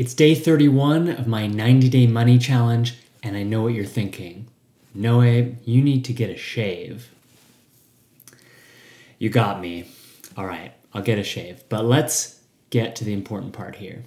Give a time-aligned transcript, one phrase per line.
[0.00, 4.48] It's day 31 of my 90 day money challenge, and I know what you're thinking.
[4.96, 7.10] Noé, you need to get a shave.
[9.18, 9.90] You got me.
[10.38, 11.64] All right, I'll get a shave.
[11.68, 12.40] But let's
[12.70, 14.04] get to the important part here.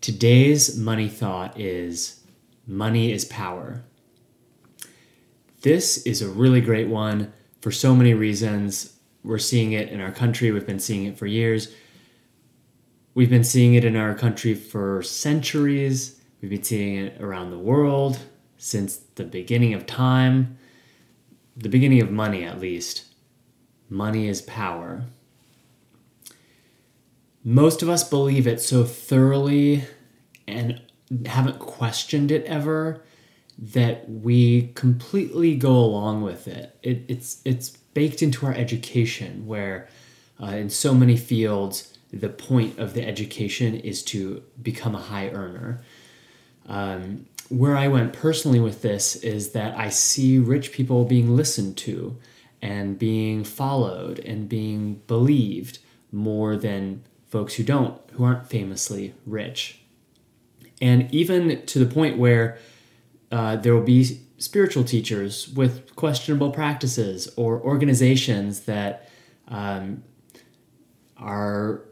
[0.00, 2.24] Today's money thought is
[2.66, 3.84] money is power.
[5.60, 8.94] This is a really great one for so many reasons.
[9.22, 11.74] We're seeing it in our country, we've been seeing it for years
[13.14, 16.20] We've been seeing it in our country for centuries.
[16.40, 18.20] We've been seeing it around the world
[18.56, 20.58] since the beginning of time,
[21.56, 23.06] the beginning of money at least.
[23.88, 25.04] Money is power.
[27.42, 29.84] Most of us believe it so thoroughly
[30.46, 30.80] and
[31.26, 33.02] haven't questioned it ever
[33.58, 36.78] that we completely go along with it.
[36.82, 39.88] it it's it's baked into our education where
[40.40, 45.28] uh, in so many fields the point of the education is to become a high
[45.30, 45.82] earner.
[46.66, 51.76] Um, where I went personally with this is that I see rich people being listened
[51.78, 52.18] to
[52.60, 55.78] and being followed and being believed
[56.12, 59.80] more than folks who don't, who aren't famously rich.
[60.80, 62.58] And even to the point where
[63.30, 69.10] uh, there will be spiritual teachers with questionable practices or organizations that
[69.48, 70.02] um,
[71.18, 71.82] are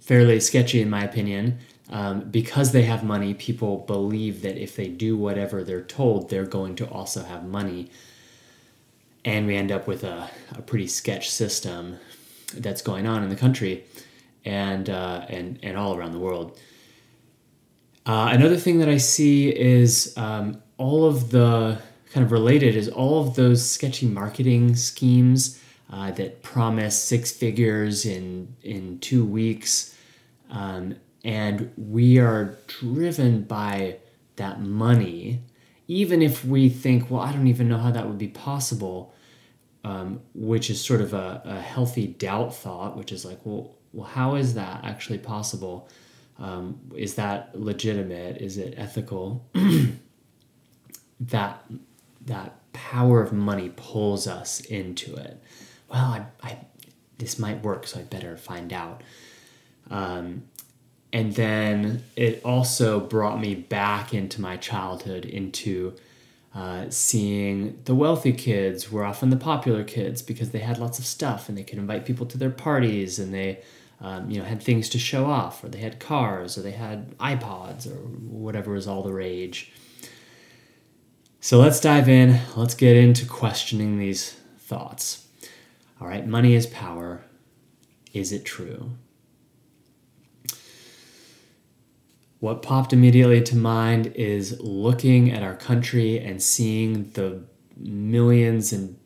[0.00, 1.58] fairly sketchy in my opinion.
[1.90, 6.46] Um, because they have money, people believe that if they do whatever they're told, they're
[6.46, 7.90] going to also have money.
[9.24, 11.98] And we end up with a, a pretty sketch system
[12.54, 13.84] that's going on in the country
[14.44, 16.58] and, uh, and, and all around the world.
[18.06, 21.78] Uh, another thing that I see is um, all of the
[22.12, 28.04] kind of related is all of those sketchy marketing schemes uh, that promise six figures
[28.06, 29.96] in in two weeks,
[30.50, 33.98] um, and we are driven by
[34.36, 35.40] that money.
[35.86, 39.14] Even if we think, well, I don't even know how that would be possible,
[39.84, 44.06] um, which is sort of a, a, healthy doubt thought, which is like, well, well,
[44.06, 45.90] how is that actually possible?
[46.38, 48.38] Um, is that legitimate?
[48.38, 49.46] Is it ethical?
[51.20, 51.64] that
[52.24, 55.42] that power of money pulls us into it
[55.94, 56.58] well, I, I
[57.18, 59.02] this might work, so I better find out.
[59.90, 60.42] Um,
[61.12, 65.94] and then it also brought me back into my childhood, into
[66.52, 71.06] uh, seeing the wealthy kids were often the popular kids because they had lots of
[71.06, 73.60] stuff and they could invite people to their parties and they
[74.00, 77.16] um, you know had things to show off or they had cars or they had
[77.18, 79.72] ipods or whatever was all the rage.
[81.38, 82.40] So let's dive in.
[82.56, 85.23] Let's get into questioning these thoughts
[86.00, 87.24] all right, money is power.
[88.12, 88.90] Is it true?
[92.40, 97.44] What popped immediately to mind is looking at our country and seeing the
[97.76, 98.98] millions and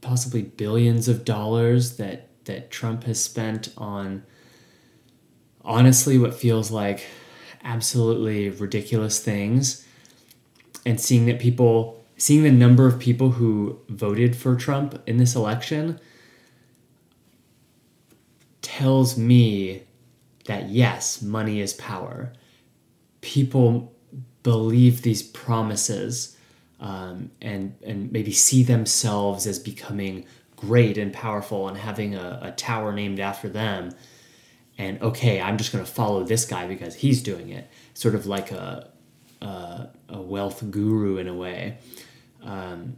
[0.00, 4.24] possibly billions of dollars that that Trump has spent on
[5.62, 7.06] honestly what feels like
[7.62, 9.86] absolutely ridiculous things
[10.86, 15.36] and seeing that people seeing the number of people who voted for Trump in this
[15.36, 16.00] election
[18.78, 19.82] tells me
[20.44, 22.32] that yes, money is power.
[23.20, 23.92] People
[24.44, 26.36] believe these promises
[26.78, 32.52] um, and and maybe see themselves as becoming great and powerful and having a, a
[32.52, 33.90] tower named after them.
[34.78, 37.68] And okay, I'm just going to follow this guy because he's doing it.
[37.94, 38.88] Sort of like a
[39.42, 41.78] a, a wealth guru in a way,
[42.42, 42.96] um,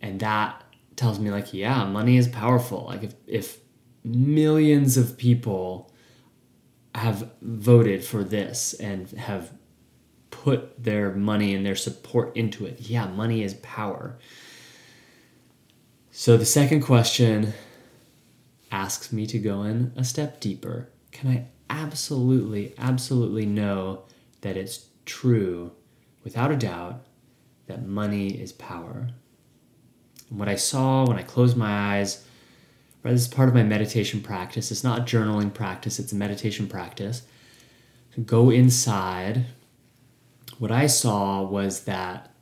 [0.00, 0.64] and that
[0.96, 2.86] tells me like yeah, money is powerful.
[2.86, 3.63] Like if if
[4.04, 5.90] millions of people
[6.94, 9.52] have voted for this and have
[10.30, 12.82] put their money and their support into it.
[12.82, 14.18] Yeah, money is power.
[16.10, 17.54] So the second question
[18.70, 20.90] asks me to go in a step deeper.
[21.10, 24.04] Can I absolutely, absolutely know
[24.42, 25.72] that it's true,
[26.22, 27.06] without a doubt,
[27.66, 29.08] that money is power?
[30.28, 32.24] And what I saw when I closed my eyes
[33.04, 34.72] Right, this is part of my meditation practice.
[34.72, 37.22] It's not journaling practice, it's a meditation practice.
[38.24, 39.44] Go inside
[40.58, 42.32] what I saw was that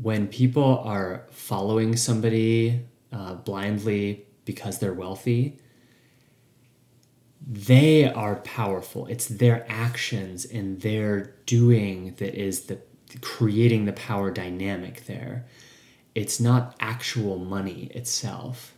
[0.00, 5.58] when people are following somebody uh, blindly because they're wealthy,
[7.46, 9.06] they are powerful.
[9.06, 12.78] It's their actions and their doing that is the
[13.22, 15.46] creating the power dynamic there.
[16.14, 18.74] It's not actual money itself.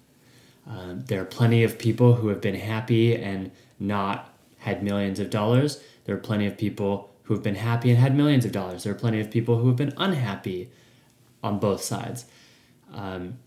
[0.67, 5.31] Um, there are plenty of people who have been happy and not had millions of
[5.31, 5.82] dollars.
[6.05, 8.85] There are plenty of people who have been happy and had millions of dollars.
[8.85, 10.70] There are plenty of people who have been unhappy
[11.43, 12.26] on both sides.
[12.93, 13.38] Um,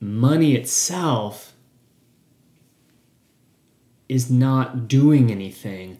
[0.00, 1.54] money itself
[4.08, 5.98] is not doing anything.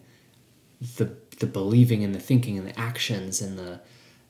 [0.97, 3.79] The the believing and the thinking and the actions and the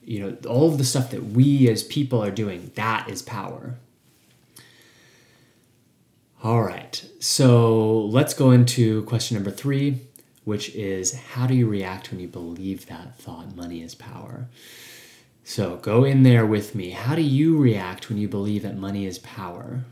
[0.04, 3.78] you know all of the stuff that we as people are doing that is power.
[6.44, 7.06] All right.
[7.20, 10.02] So let's go into question number 3,
[10.44, 14.48] which is how do you react when you believe that thought money is power?
[15.44, 16.92] So go in there with me.
[16.92, 19.84] How do you react when you believe that money is power?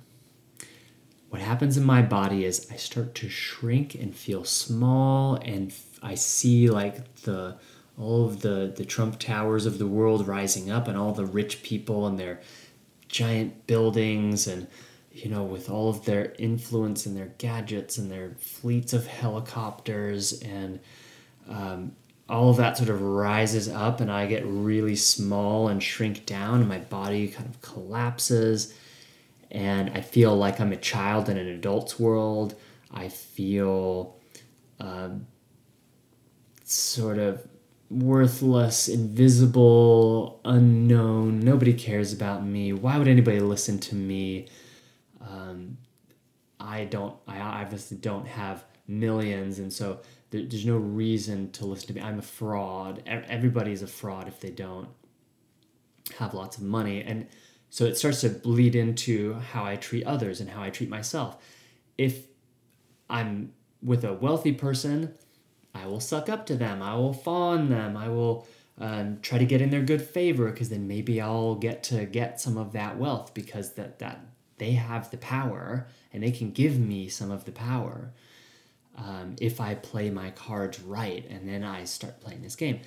[1.30, 5.72] What happens in my body is I start to shrink and feel small and
[6.02, 7.58] I see like the
[7.96, 11.62] all of the the Trump towers of the world rising up and all the rich
[11.62, 12.42] people and their
[13.08, 14.66] giant buildings and
[15.24, 20.42] you know with all of their influence and their gadgets and their fleets of helicopters
[20.42, 20.80] and
[21.50, 21.92] um,
[22.28, 26.60] all of that sort of rises up and I get really small and shrink down
[26.60, 28.74] and my body kind of collapses
[29.52, 32.56] and I feel like I'm a child in an adult's world.
[32.92, 34.16] I feel
[34.80, 35.26] um,
[36.64, 37.48] sort of
[37.90, 41.40] worthless, invisible, unknown.
[41.40, 42.74] Nobody cares about me.
[42.74, 44.48] Why would anybody listen to me?
[45.22, 45.78] Um,
[46.60, 47.16] I don't.
[47.28, 50.00] I obviously don't have millions, and so
[50.32, 52.02] there, there's no reason to listen to me.
[52.02, 53.04] I'm a fraud.
[53.06, 54.90] Everybody's a fraud if they don't
[56.18, 57.04] have lots of money.
[57.04, 57.28] And
[57.70, 61.38] so it starts to bleed into how I treat others and how I treat myself.
[61.98, 62.26] If
[63.10, 65.14] I'm with a wealthy person,
[65.74, 66.82] I will suck up to them.
[66.82, 67.96] I will fawn them.
[67.96, 68.48] I will
[68.80, 72.40] um, try to get in their good favor because then maybe I'll get to get
[72.40, 74.26] some of that wealth because that that
[74.60, 78.12] they have the power and they can give me some of the power
[78.98, 82.82] um, if I play my cards right and then I start playing this game.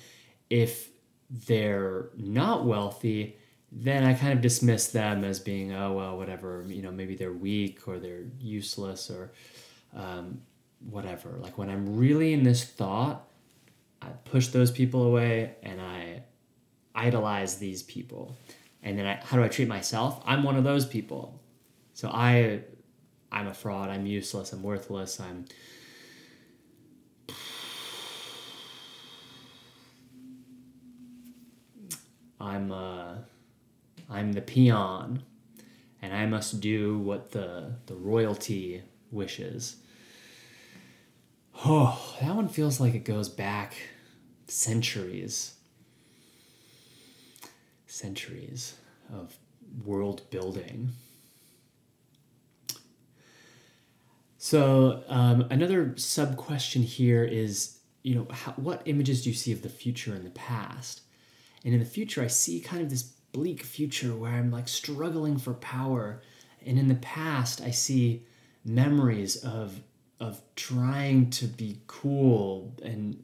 [0.49, 0.89] If
[1.29, 3.37] they're not wealthy,
[3.71, 7.33] then I kind of dismiss them as being, oh, well, whatever, you know, maybe they're
[7.33, 9.31] weak or they're useless or
[9.95, 10.41] um,
[10.89, 11.37] whatever.
[11.39, 13.27] Like when I'm really in this thought,
[14.01, 16.23] I push those people away and I
[16.93, 18.37] idolize these people.
[18.83, 20.21] And then I, how do I treat myself?
[20.25, 21.39] I'm one of those people.
[21.93, 22.61] So I,
[23.31, 23.89] I'm a fraud.
[23.89, 24.51] I'm useless.
[24.53, 25.19] I'm worthless.
[25.19, 25.45] I'm,
[32.39, 33.15] I'm uh,
[34.09, 35.23] I'm the peon,
[36.01, 39.77] and I must do what the the royalty wishes.
[41.65, 43.75] Oh, that one feels like it goes back
[44.47, 45.53] centuries.
[47.87, 48.75] Centuries
[49.13, 49.37] of
[49.85, 50.89] world building.
[54.43, 59.53] So um, another sub question here is, you know, how, what images do you see
[59.53, 60.99] of the future and the past?
[61.63, 65.37] And in the future, I see kind of this bleak future where I'm like struggling
[65.37, 66.21] for power.
[66.65, 68.25] And in the past, I see
[68.65, 69.79] memories of
[70.19, 73.23] of trying to be cool and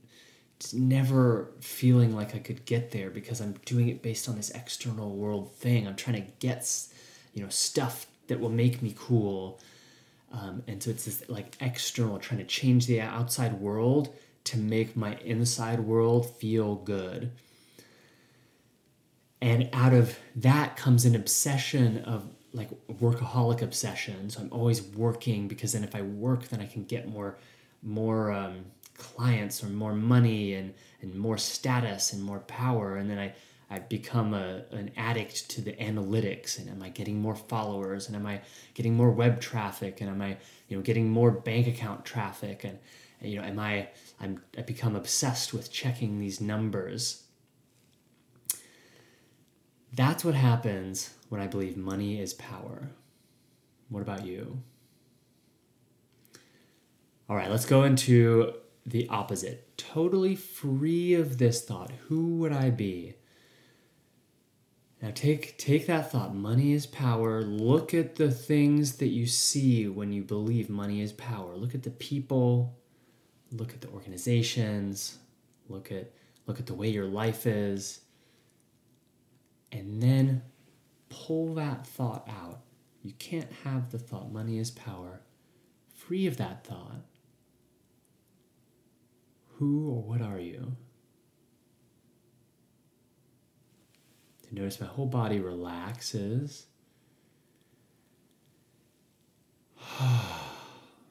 [0.72, 5.18] never feeling like I could get there because I'm doing it based on this external
[5.18, 5.86] world thing.
[5.86, 6.66] I'm trying to get,
[7.34, 9.60] you know, stuff that will make me cool.
[10.32, 14.96] Um, and so it's this like external trying to change the outside world to make
[14.96, 17.32] my inside world feel good.
[19.42, 24.30] And out of that comes an obsession of like workaholic obsession.
[24.30, 27.38] So I'm always working because then if I work, then I can get more
[27.82, 28.66] more um,
[28.98, 32.98] clients or more money and and more status and more power.
[32.98, 33.34] And then I
[33.70, 38.16] I become a, an addict to the analytics and am I getting more followers and
[38.16, 38.42] am I
[38.74, 42.80] getting more web traffic and am I you know getting more bank account traffic and,
[43.22, 47.24] and you know am I I'm I become obsessed with checking these numbers
[49.94, 52.92] that's what happens when I believe money is power.
[53.90, 54.62] What about you?
[57.28, 58.54] All right, let's go into
[58.86, 59.78] the opposite.
[59.78, 61.92] Totally free of this thought.
[62.08, 63.16] Who would I be?
[65.02, 67.42] Now take take that thought, money is power.
[67.42, 71.56] Look at the things that you see when you believe money is power.
[71.56, 72.78] Look at the people,
[73.52, 75.18] look at the organizations,
[75.70, 76.12] look at
[76.48, 78.02] look at the way your life is,
[79.72, 80.42] and then
[81.08, 82.60] pull that thought out.
[83.02, 85.22] You can't have the thought, money is power,
[85.94, 87.06] free of that thought.
[89.56, 90.76] Who or what are you?
[94.52, 96.66] Notice my whole body relaxes.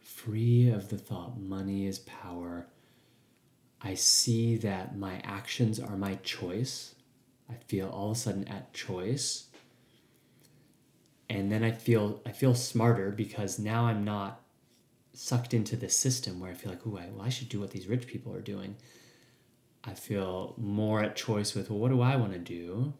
[0.00, 2.66] Free of the thought, money is power.
[3.80, 6.96] I see that my actions are my choice.
[7.48, 9.46] I feel all of a sudden at choice.
[11.30, 14.40] And then I feel I feel smarter because now I'm not
[15.12, 17.70] sucked into the system where I feel like, oh, I, well, I should do what
[17.70, 18.76] these rich people are doing.
[19.84, 22.94] I feel more at choice with, well, what do I want to do?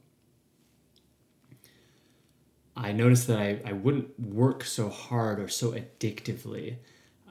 [2.79, 6.77] I noticed that I, I wouldn't work so hard or so addictively.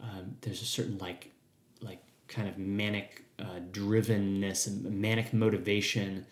[0.04, 1.32] Um, there's a certain like
[1.82, 6.26] like kind of manic uh, drivenness and manic motivation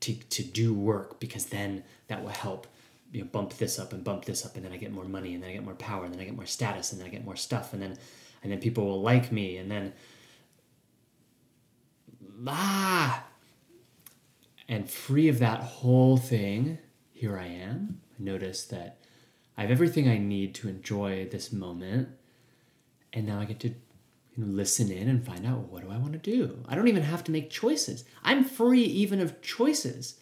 [0.00, 2.66] to, to do work because then that will help
[3.10, 5.34] you know bump this up and bump this up and then I get more money
[5.34, 7.10] and then I get more power and then I get more status and then I
[7.10, 7.96] get more stuff and then
[8.42, 9.92] and then people will like me and then
[12.46, 13.24] ah
[14.68, 16.78] and free of that whole thing
[17.12, 18.98] here I am notice that
[19.56, 22.08] I have everything I need to enjoy this moment.
[23.12, 23.74] And now I get to
[24.36, 26.62] listen in and find out well, what do I want to do?
[26.68, 28.04] I don't even have to make choices.
[28.22, 30.20] I'm free even of choices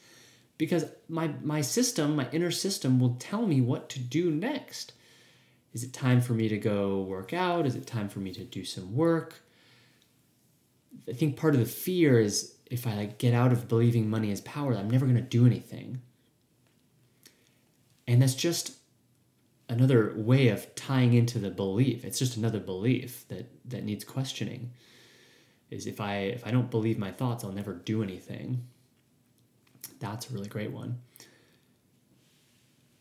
[0.59, 4.95] because my, my system, my inner system, will tell me what to do next.
[5.75, 7.67] Is it time for me to go work out?
[7.67, 9.43] Is it time for me to do some work?
[11.07, 14.31] I think part of the fear is if I like get out of believing money
[14.31, 16.01] is power, I'm never going to do anything.
[18.07, 18.77] And that's just
[19.69, 22.05] another way of tying into the belief.
[22.05, 24.73] It's just another belief that that needs questioning.
[25.71, 28.67] Is if I if I don't believe my thoughts, I'll never do anything.
[29.99, 31.01] That's a really great one.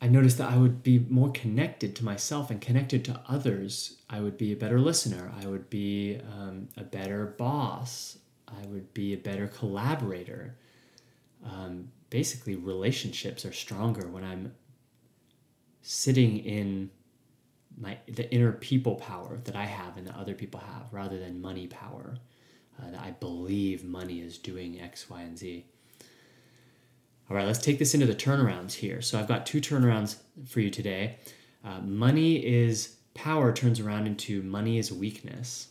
[0.02, 3.98] I noticed that I would be more connected to myself and connected to others.
[4.10, 5.32] I would be a better listener.
[5.42, 8.18] I would be um, a better boss.
[8.48, 10.58] I would be a better collaborator.
[11.44, 14.54] Um, basically, relationships are stronger when I'm
[15.88, 16.90] sitting in
[17.78, 21.40] my the inner people power that I have and that other people have, rather than
[21.42, 22.18] money power.
[22.78, 25.66] Uh, that I believe money is doing X, Y, and Z.
[27.30, 29.02] All right, let's take this into the turnarounds here.
[29.02, 31.18] So I've got two turnarounds for you today.
[31.64, 35.70] Uh, money is power turns around into money is weakness.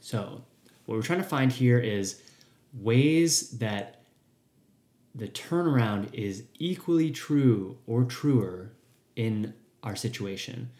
[0.00, 0.42] So
[0.84, 2.20] what we're trying to find here is
[2.74, 4.02] ways that
[5.14, 8.72] the turnaround is equally true or truer
[9.18, 10.70] in our situation.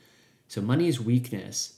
[0.47, 1.75] So, money is weakness.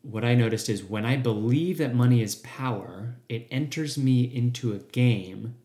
[0.00, 4.72] What I noticed is when I believe that money is power, it enters me into
[4.72, 5.56] a game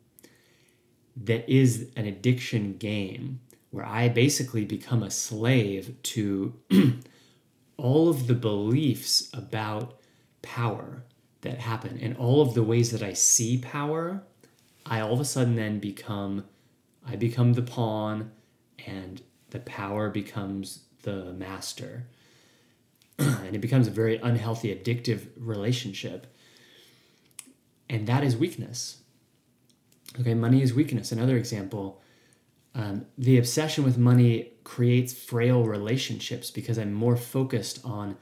[1.15, 6.53] that is an addiction game where I basically become a slave to
[7.77, 9.99] all of the beliefs about
[10.41, 11.03] power
[11.41, 14.23] that happen and all of the ways that I see power.
[14.85, 16.45] I all of a sudden then become
[17.05, 18.31] I become the pawn
[18.85, 19.21] and
[19.51, 22.06] the power becomes the master.
[23.20, 26.27] and it becomes a very unhealthy, addictive relationship.
[27.89, 28.98] And that is weakness.
[30.20, 31.12] Okay, money is weakness.
[31.12, 32.01] Another example
[32.75, 38.15] um, the obsession with money creates frail relationships because I'm more focused on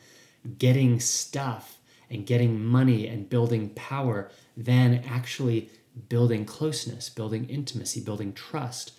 [0.57, 1.77] getting stuff
[2.09, 5.69] and getting money and building power than actually
[6.09, 8.93] building closeness, building intimacy, building trust.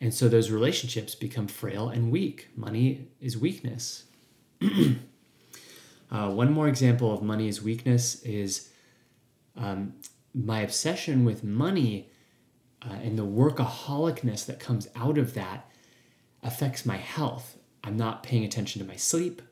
[0.00, 2.48] And so those relationships become frail and weak.
[2.56, 4.04] Money is weakness.
[4.62, 8.70] uh, one more example of money is weakness is
[9.56, 9.94] um,
[10.34, 12.10] my obsession with money
[12.82, 15.70] uh, and the workaholicness that comes out of that
[16.42, 17.58] affects my health.
[17.84, 19.42] I'm not paying attention to my sleep.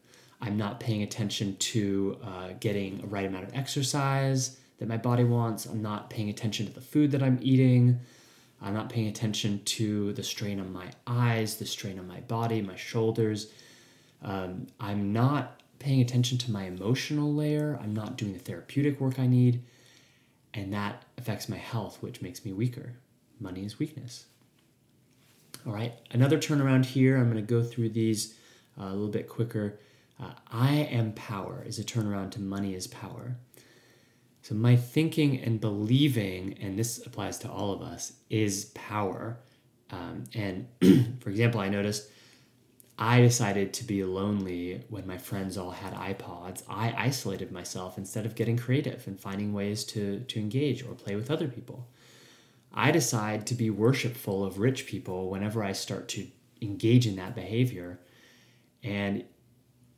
[0.40, 5.24] I'm not paying attention to uh, getting a right amount of exercise that my body
[5.24, 5.66] wants.
[5.66, 8.00] I'm not paying attention to the food that I'm eating.
[8.60, 12.60] I'm not paying attention to the strain on my eyes, the strain on my body,
[12.60, 13.52] my shoulders.
[14.22, 17.78] Um, I'm not paying attention to my emotional layer.
[17.80, 19.62] I'm not doing the therapeutic work I need.
[20.54, 22.94] And that affects my health, which makes me weaker.
[23.38, 24.24] Money is weakness.
[25.66, 27.16] All right, another turnaround here.
[27.16, 28.34] I'm going to go through these
[28.80, 29.78] uh, a little bit quicker.
[30.20, 33.36] Uh, I am power is a turnaround to money is power.
[34.42, 39.38] So, my thinking and believing, and this applies to all of us, is power.
[39.90, 40.68] Um, and
[41.20, 42.10] for example, I noticed
[42.98, 46.64] I decided to be lonely when my friends all had iPods.
[46.68, 51.14] I isolated myself instead of getting creative and finding ways to, to engage or play
[51.14, 51.88] with other people.
[52.72, 56.26] I decide to be worshipful of rich people whenever I start to
[56.60, 58.00] engage in that behavior.
[58.82, 59.24] And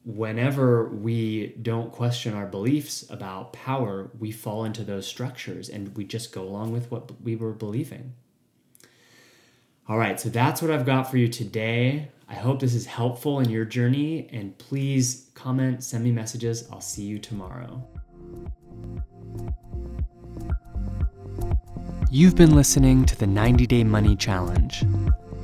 [0.05, 6.05] whenever we don't question our beliefs about power, we fall into those structures and we
[6.05, 8.15] just go along with what we were believing.
[9.89, 12.11] All right, so that's what I've got for you today.
[12.29, 16.69] I hope this is helpful in your journey, and please comment, send me messages.
[16.71, 17.85] I'll see you tomorrow.
[22.09, 24.85] You've been listening to the 90 Day Money Challenge.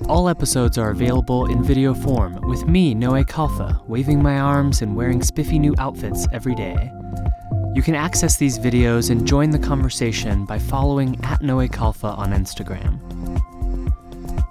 [0.09, 4.95] All episodes are available in video form with me, Noé Khalfa, waving my arms and
[4.95, 6.93] wearing spiffy new outfits every day.
[7.75, 12.31] You can access these videos and join the conversation by following at Noé Khalfa on
[12.31, 13.01] Instagram.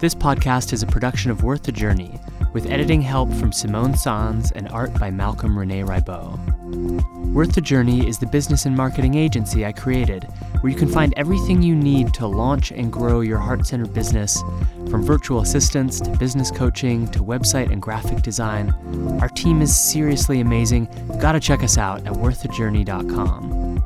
[0.01, 2.19] This podcast is a production of Worth the Journey,
[2.51, 6.38] with editing help from Simone Sans and art by Malcolm Rene Ribot.
[7.33, 10.25] Worth the Journey is the business and marketing agency I created,
[10.62, 14.41] where you can find everything you need to launch and grow your heart centered business,
[14.96, 18.74] from virtual assistants to business coaching to website and graphic design.
[19.20, 20.86] Our team is seriously amazing.
[21.20, 23.84] Got to check us out at worththejourney.com.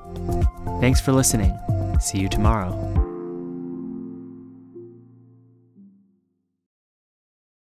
[0.79, 1.57] Thanks for listening.
[1.99, 2.88] See you tomorrow.